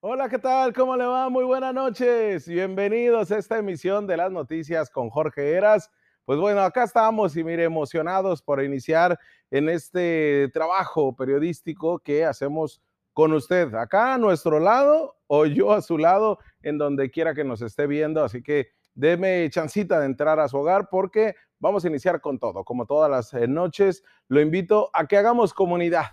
[0.00, 0.74] Hola, ¿qué tal?
[0.74, 1.30] ¿Cómo le va?
[1.30, 2.46] Muy buenas noches.
[2.46, 5.90] Bienvenidos a esta emisión de las noticias con Jorge Eras.
[6.26, 9.18] Pues bueno, acá estamos y mire, emocionados por iniciar
[9.50, 12.82] en este trabajo periodístico que hacemos
[13.14, 17.42] con usted, acá a nuestro lado o yo a su lado, en donde quiera que
[17.42, 18.22] nos esté viendo.
[18.22, 22.64] Así que deme chancita de entrar a su hogar porque vamos a iniciar con todo.
[22.64, 26.04] Como todas las eh, noches, lo invito a que hagamos comunidad.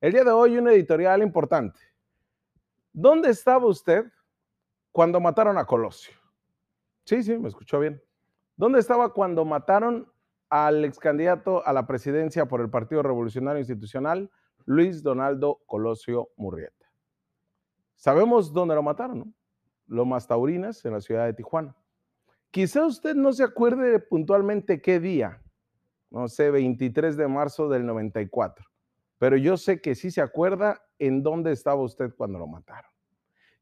[0.00, 1.89] El día de hoy un editorial importante
[2.92, 4.04] ¿Dónde estaba usted
[4.92, 6.14] cuando mataron a Colosio?
[7.04, 8.02] Sí, sí, me escuchó bien.
[8.56, 10.12] ¿Dónde estaba cuando mataron
[10.48, 14.30] al ex candidato a la presidencia por el Partido Revolucionario Institucional,
[14.64, 16.90] Luis Donaldo Colosio Murrieta?
[17.94, 19.34] Sabemos dónde lo mataron, ¿no?
[19.86, 21.76] Lomas Taurinas, en la ciudad de Tijuana.
[22.50, 25.42] Quizá usted no se acuerde puntualmente qué día,
[26.10, 28.64] no sé, 23 de marzo del 94,
[29.18, 32.90] pero yo sé que sí se acuerda en dónde estaba usted cuando lo mataron.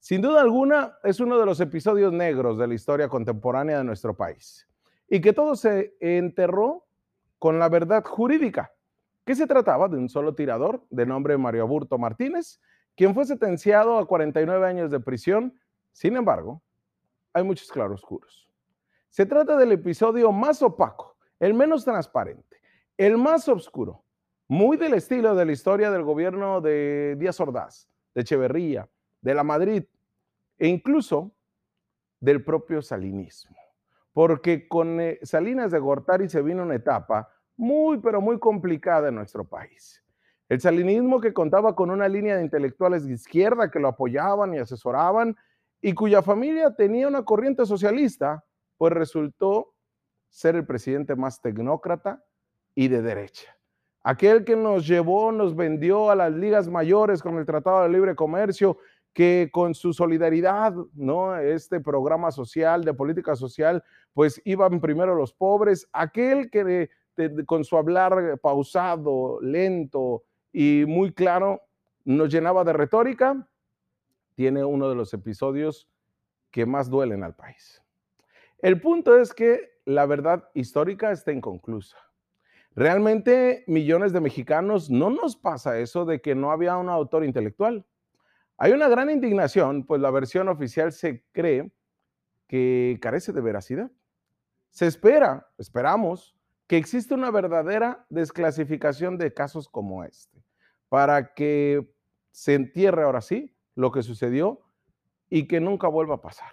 [0.00, 4.14] Sin duda alguna, es uno de los episodios negros de la historia contemporánea de nuestro
[4.16, 4.68] país
[5.08, 6.86] y que todo se enterró
[7.38, 8.72] con la verdad jurídica,
[9.24, 12.60] que se trataba de un solo tirador de nombre Mario Aburto Martínez,
[12.96, 15.58] quien fue sentenciado a 49 años de prisión.
[15.92, 16.62] Sin embargo,
[17.32, 18.48] hay muchos claroscuros.
[19.08, 22.60] Se trata del episodio más opaco, el menos transparente,
[22.96, 24.04] el más oscuro,
[24.48, 28.88] muy del estilo de la historia del gobierno de Díaz Ordaz, de Echeverría,
[29.20, 29.84] de la Madrid
[30.56, 31.32] e incluso
[32.18, 33.56] del propio salinismo.
[34.12, 39.16] Porque con eh, Salinas de Gortari se vino una etapa muy, pero muy complicada en
[39.16, 40.02] nuestro país.
[40.48, 44.58] El salinismo que contaba con una línea de intelectuales de izquierda que lo apoyaban y
[44.58, 45.36] asesoraban
[45.82, 48.44] y cuya familia tenía una corriente socialista,
[48.78, 49.74] pues resultó
[50.30, 52.24] ser el presidente más tecnócrata
[52.74, 53.57] y de derecha
[54.02, 58.14] aquel que nos llevó, nos vendió a las ligas mayores con el Tratado de Libre
[58.14, 58.78] Comercio,
[59.12, 61.36] que con su solidaridad, ¿no?
[61.36, 63.82] Este programa social, de política social,
[64.12, 66.90] pues iban primero los pobres, aquel que
[67.46, 70.22] con su hablar pausado, lento
[70.52, 71.62] y muy claro,
[72.04, 73.48] nos llenaba de retórica,
[74.34, 75.88] tiene uno de los episodios
[76.50, 77.82] que más duelen al país.
[78.60, 81.96] El punto es que la verdad histórica está inconclusa.
[82.74, 87.86] Realmente millones de mexicanos no nos pasa eso de que no había un autor intelectual.
[88.56, 91.72] Hay una gran indignación, pues la versión oficial se cree
[92.46, 93.90] que carece de veracidad.
[94.70, 96.36] Se espera, esperamos,
[96.66, 100.44] que exista una verdadera desclasificación de casos como este,
[100.88, 101.90] para que
[102.30, 104.60] se entierre ahora sí lo que sucedió
[105.30, 106.52] y que nunca vuelva a pasar.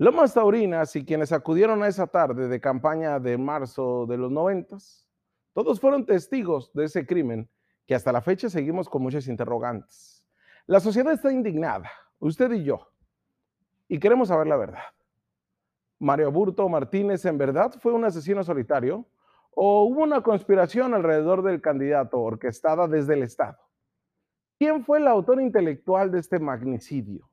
[0.00, 5.04] Lomas Taurinas y quienes acudieron a esa tarde de campaña de marzo de los noventas,
[5.52, 7.50] todos fueron testigos de ese crimen
[7.84, 10.24] que hasta la fecha seguimos con muchas interrogantes.
[10.66, 12.92] La sociedad está indignada, usted y yo,
[13.88, 14.84] y queremos saber la verdad.
[15.98, 19.04] Mario Burto Martínez en verdad fue un asesino solitario
[19.50, 23.58] o hubo una conspiración alrededor del candidato orquestada desde el Estado.
[24.60, 27.28] ¿Quién fue el autor intelectual de este magnicidio?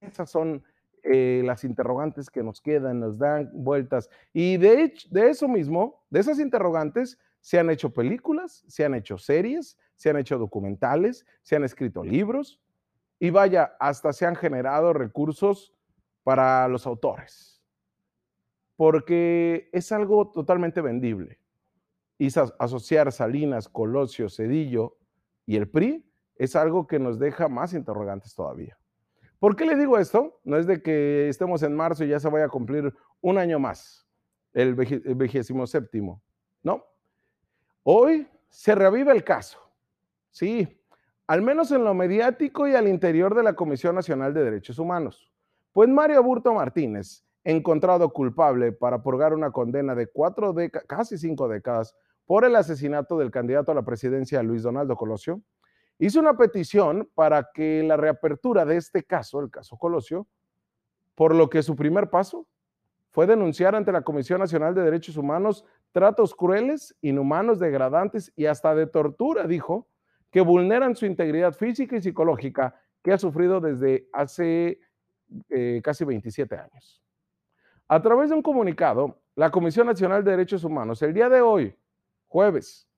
[0.00, 0.64] Esas son
[1.04, 4.08] eh, las interrogantes que nos quedan, nos dan vueltas.
[4.32, 9.18] Y de, de eso mismo, de esas interrogantes, se han hecho películas, se han hecho
[9.18, 12.60] series, se han hecho documentales, se han escrito libros
[13.18, 15.74] y vaya, hasta se han generado recursos
[16.22, 17.62] para los autores.
[18.76, 21.38] Porque es algo totalmente vendible.
[22.18, 22.28] Y
[22.58, 24.96] asociar Salinas, Colosio, Cedillo
[25.46, 26.04] y el PRI
[26.36, 28.78] es algo que nos deja más interrogantes todavía.
[29.38, 30.40] ¿Por qué le digo esto?
[30.44, 33.58] No es de que estemos en marzo y ya se vaya a cumplir un año
[33.58, 34.06] más,
[34.52, 36.22] el vigésimo séptimo.
[36.62, 36.84] No.
[37.82, 39.58] Hoy se revive el caso.
[40.30, 40.80] Sí,
[41.26, 45.30] al menos en lo mediático y al interior de la Comisión Nacional de Derechos Humanos.
[45.72, 50.54] Pues Mario Burto Martínez, encontrado culpable para purgar una condena de cuatro
[50.86, 51.96] casi cinco décadas,
[52.26, 55.42] por el asesinato del candidato a la presidencia Luis Donaldo Colosio,
[55.98, 60.26] hizo una petición para que la reapertura de este caso, el caso Colosio,
[61.14, 62.46] por lo que su primer paso
[63.10, 68.74] fue denunciar ante la Comisión Nacional de Derechos Humanos tratos crueles, inhumanos, degradantes y hasta
[68.74, 69.88] de tortura, dijo,
[70.32, 74.80] que vulneran su integridad física y psicológica que ha sufrido desde hace
[75.48, 77.00] eh, casi 27 años.
[77.86, 81.78] A través de un comunicado, la Comisión Nacional de Derechos Humanos el día de hoy,
[82.26, 82.88] jueves,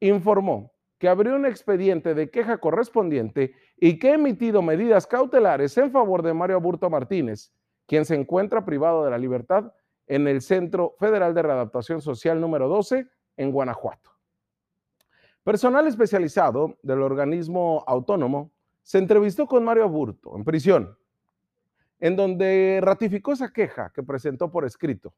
[0.00, 5.92] informó que abrió un expediente de queja correspondiente y que ha emitido medidas cautelares en
[5.92, 7.52] favor de Mario Aburto Martínez,
[7.86, 9.72] quien se encuentra privado de la libertad
[10.06, 13.06] en el Centro Federal de Readaptación Social número 12
[13.36, 14.10] en Guanajuato.
[15.44, 18.50] Personal especializado del organismo autónomo
[18.82, 20.98] se entrevistó con Mario Aburto en prisión,
[22.00, 25.14] en donde ratificó esa queja que presentó por escrito.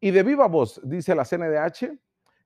[0.00, 1.98] Y de viva voz, dice la CNDH,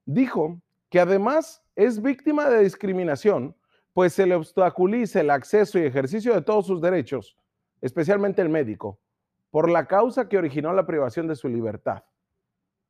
[0.05, 0.61] dijo
[0.91, 3.55] que además es víctima de discriminación,
[3.93, 7.37] pues se le obstaculiza el acceso y ejercicio de todos sus derechos,
[7.79, 8.99] especialmente el médico,
[9.51, 12.03] por la causa que originó la privación de su libertad,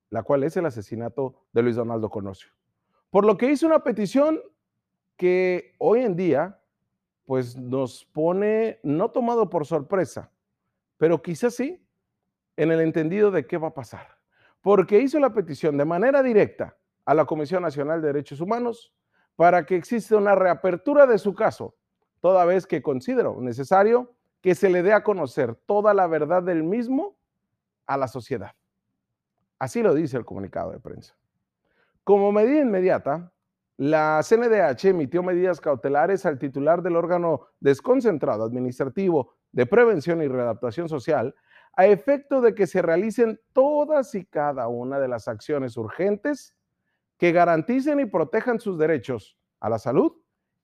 [0.09, 2.50] la cual es el asesinato de Luis Donaldo Conocio.
[3.12, 4.42] Por lo que hizo una petición
[5.15, 6.59] que hoy en día
[7.27, 10.31] pues nos pone no tomado por sorpresa,
[10.97, 11.86] pero quizás sí,
[12.57, 14.18] en el entendido de qué va a pasar.
[14.59, 16.75] Porque hizo la petición de manera directa
[17.11, 18.93] a la Comisión Nacional de Derechos Humanos
[19.35, 21.75] para que exista una reapertura de su caso,
[22.21, 26.63] toda vez que considero necesario que se le dé a conocer toda la verdad del
[26.63, 27.17] mismo
[27.85, 28.53] a la sociedad.
[29.59, 31.13] Así lo dice el comunicado de prensa.
[32.05, 33.33] Como medida inmediata,
[33.75, 40.87] la CNDH emitió medidas cautelares al titular del órgano desconcentrado administrativo de prevención y readaptación
[40.87, 41.35] social
[41.73, 46.55] a efecto de que se realicen todas y cada una de las acciones urgentes
[47.21, 50.12] que garanticen y protejan sus derechos a la salud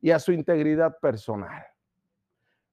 [0.01, 1.63] y a su integridad personal.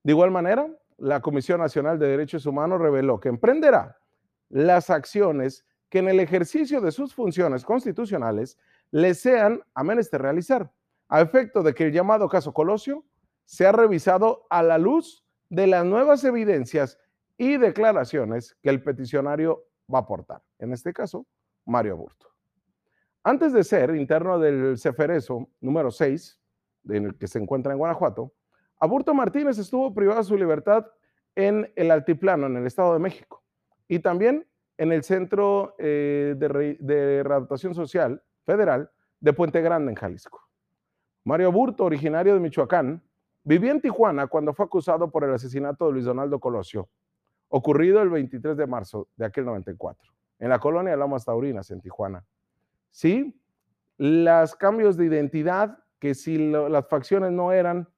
[0.03, 3.99] De igual manera, la Comisión Nacional de Derechos Humanos reveló que emprenderá
[4.49, 8.57] las acciones que en el ejercicio de sus funciones constitucionales
[8.91, 10.73] le sean a menester realizar,
[11.11, 13.05] a efecto de que el llamado caso Colosio
[13.45, 16.99] sea revisado a la luz de las nuevas evidencias
[17.37, 20.43] y declaraciones que el peticionario va a aportar.
[20.59, 21.27] En este caso,
[21.67, 22.34] Mario Aburto.
[23.27, 26.39] Antes de ser interno del Ceferezo número 6,
[26.91, 28.35] en el que se encuentra en Guanajuato,
[28.79, 30.87] Aburto Martínez estuvo privado de su libertad
[31.35, 33.43] en el Altiplano, en el Estado de México,
[33.89, 38.91] y también en el Centro eh, de, de Readaptación Social Federal
[39.21, 40.47] de Puente Grande, en Jalisco.
[41.25, 43.03] Mario Aburto, originario de Michoacán,
[43.43, 46.91] vivía en Tijuana cuando fue acusado por el asesinato de Luis Donaldo Colosio,
[47.49, 52.23] ocurrido el 23 de marzo de aquel 94, en la colonia Lomas Taurinas, en Tijuana.
[52.95, 53.35] Sí,
[53.99, 57.89] los cambios de identidad, que si las facciones no eran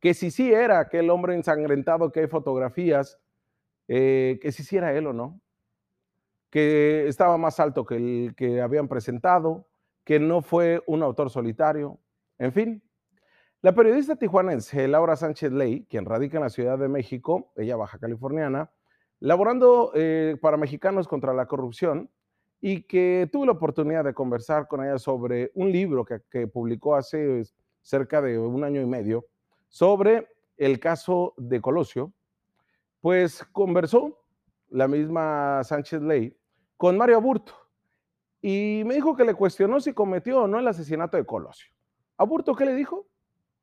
[0.00, 3.20] que si sí era aquel hombre ensangrentado que hay fotografías,
[3.86, 5.42] eh, que si sí era él o no,
[6.48, 9.68] que estaba más alto que el que habían presentado,
[10.04, 12.00] que no fue un autor solitario,
[12.38, 12.82] en fin.
[13.60, 17.98] La periodista tijuanense Laura Sánchez Ley, quien radica en la Ciudad de México, ella baja
[17.98, 18.70] californiana,
[19.20, 22.08] laborando eh, para Mexicanos contra la Corrupción,
[22.60, 27.42] y que tuve la oportunidad de conversar con ella sobre un libro que publicó hace
[27.82, 29.26] cerca de un año y medio,
[29.68, 32.12] sobre el caso de Colosio,
[33.00, 34.24] pues conversó
[34.68, 36.36] la misma Sánchez Ley
[36.76, 37.54] con Mario Aburto
[38.40, 41.72] y me dijo que le cuestionó si cometió o no el asesinato de Colosio.
[42.16, 43.08] Aburto, ¿qué le dijo?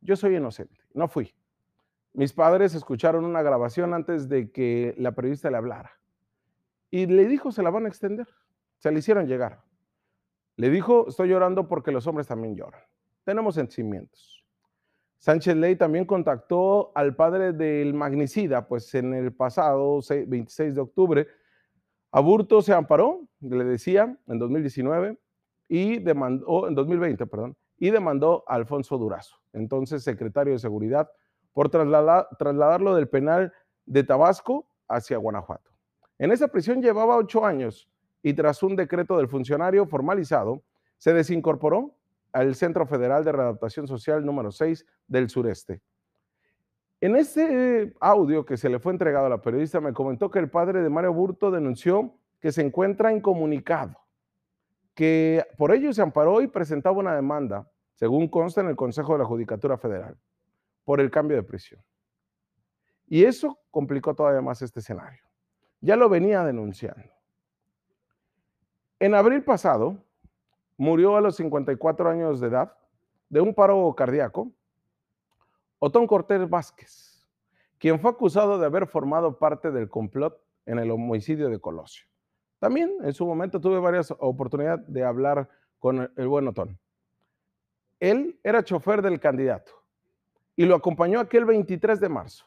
[0.02, 1.34] Yo soy inocente, no fui.
[2.14, 5.92] Mis padres escucharon una grabación antes de que la periodista le hablara
[6.90, 8.28] y le dijo, se la van a extender.
[8.80, 9.63] Se le hicieron llegar.
[10.57, 12.81] Le dijo, estoy llorando porque los hombres también lloran.
[13.24, 14.45] Tenemos sentimientos.
[15.18, 21.27] Sánchez Ley también contactó al padre del magnicida, pues en el pasado 26 de octubre,
[22.12, 25.18] Aburto se amparó, le decía, en 2019,
[25.68, 31.10] y demandó, en 2020, perdón, y demandó a Alfonso Durazo, entonces secretario de Seguridad,
[31.53, 33.51] por trasladarlo del penal
[33.86, 35.72] de Tabasco hacia Guanajuato.
[36.20, 37.89] En esa prisión llevaba ocho años
[38.25, 40.63] y tras un decreto del funcionario formalizado,
[40.98, 41.94] se desincorporó
[42.34, 45.84] al Centro Federal de Readaptación Social número 6 del sureste.
[47.01, 50.50] En ese audio que se le fue entregado a la periodista, me comentó que el
[50.50, 53.96] padre de Mario Burto denunció que se encuentra incomunicado,
[54.96, 59.20] que por ello se amparó y presentaba una demanda, según consta en el Consejo de
[59.20, 60.17] la Judicatura Federal,
[60.84, 61.79] por el cambio de prisión.
[63.05, 65.22] Y eso complicó todavía más este escenario.
[65.79, 67.14] Ya lo venía denunciando.
[69.00, 69.98] En abril pasado,
[70.78, 72.78] murió a los 54 años de edad
[73.30, 74.52] de un paro cardíaco,
[75.80, 77.28] Otón Cortés Vázquez,
[77.78, 82.06] quien fue acusado de haber formado parte del complot en el homicidio de Colosio.
[82.60, 85.50] También en su momento tuve varias oportunidades de hablar
[85.80, 86.80] con el buen Otón.
[88.00, 89.74] Él era chofer del candidato
[90.56, 92.46] y lo acompañó aquel 23 de marzo.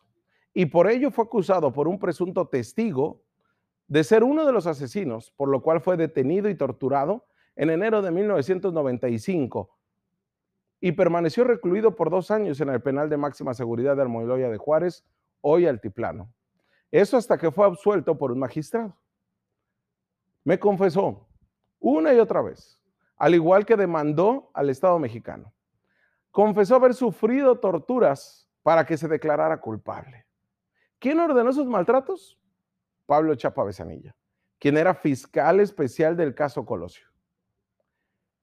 [0.54, 3.22] Y por ello fue acusado por un presunto testigo
[3.88, 7.26] de ser uno de los asesinos, por lo cual fue detenido y torturado
[7.56, 9.76] en enero de 1995
[10.80, 14.58] y permaneció recluido por dos años en el penal de máxima seguridad de Almoiloya de
[14.58, 15.04] Juárez,
[15.40, 16.32] hoy Altiplano.
[16.90, 18.96] Eso hasta que fue absuelto por un magistrado.
[20.44, 21.26] Me confesó
[21.80, 22.78] una y otra vez,
[23.16, 25.52] al igual que demandó al Estado mexicano.
[26.30, 30.26] Confesó haber sufrido torturas para que se declarara culpable.
[30.98, 32.38] ¿Quién ordenó esos maltratos?
[33.08, 34.14] Pablo Chapa Besanilla,
[34.58, 37.06] quien era fiscal especial del caso Colosio.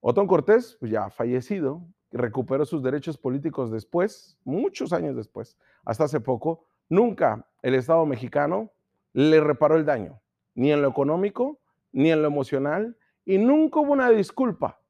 [0.00, 6.18] Otón Cortés, pues ya fallecido, recuperó sus derechos políticos después, muchos años después, hasta hace
[6.18, 8.72] poco, nunca el Estado mexicano
[9.12, 10.20] le reparó el daño,
[10.56, 11.60] ni en lo económico,
[11.92, 14.80] ni en lo emocional, y nunca hubo una disculpa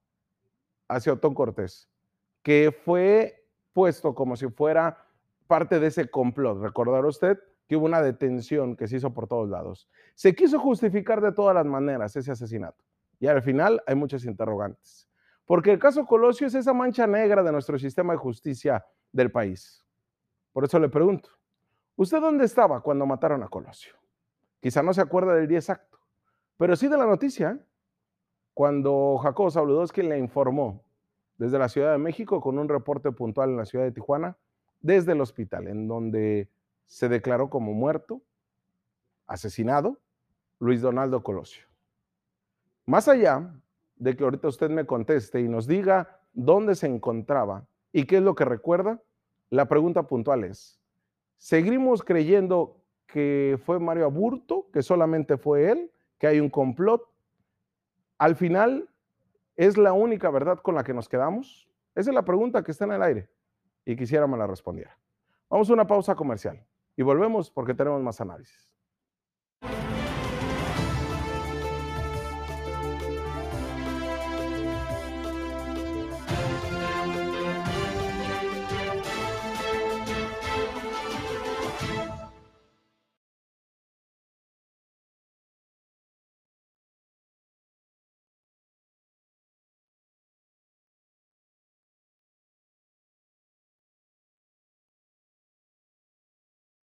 [0.89, 1.91] hacia Otón Cortés,
[2.43, 5.05] que fue puesto como si fuera
[5.47, 6.63] parte de ese complot.
[6.63, 9.89] Recordará usted que hubo una detención que se hizo por todos lados.
[10.15, 12.85] Se quiso justificar de todas las maneras ese asesinato.
[13.19, 15.09] Y al final hay muchos interrogantes.
[15.45, 19.85] Porque el caso Colosio es esa mancha negra de nuestro sistema de justicia del país.
[20.53, 21.31] Por eso le pregunto,
[21.97, 23.95] ¿usted dónde estaba cuando mataron a Colosio?
[24.61, 25.99] Quizá no se acuerda del día exacto,
[26.57, 27.61] pero sí de la noticia, ¿eh?
[28.55, 30.83] cuando Jacobo Sabludowski le informó
[31.37, 34.37] desde la Ciudad de México con un reporte puntual en la ciudad de Tijuana,
[34.81, 36.49] desde el hospital, en donde
[36.87, 38.23] se declaró como muerto,
[39.27, 39.99] asesinado,
[40.59, 41.67] Luis Donaldo Colosio.
[42.87, 43.55] Más allá
[43.97, 48.23] de que ahorita usted me conteste y nos diga dónde se encontraba y qué es
[48.23, 49.03] lo que recuerda,
[49.51, 50.81] la pregunta puntual es,
[51.37, 57.03] ¿seguimos creyendo que fue Mario Aburto, que solamente fue él, que hay un complot?
[58.19, 58.89] Al final,
[59.57, 61.69] ¿es la única verdad con la que nos quedamos?
[61.95, 63.29] Esa es la pregunta que está en el aire
[63.85, 64.97] y quisiera me la respondiera.
[65.49, 66.65] Vamos a una pausa comercial
[66.97, 68.76] y volvemos porque tenemos más análisis.